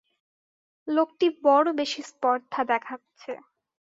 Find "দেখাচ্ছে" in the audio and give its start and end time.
2.71-3.31